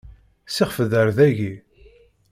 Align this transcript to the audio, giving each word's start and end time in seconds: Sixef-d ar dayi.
Sixef-d 0.53 0.91
ar 1.01 1.09
dayi. 1.17 1.53